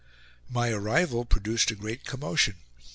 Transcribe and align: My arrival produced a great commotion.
My 0.49 0.71
arrival 0.71 1.25
produced 1.25 1.69
a 1.69 1.75
great 1.75 2.05
commotion. 2.05 2.55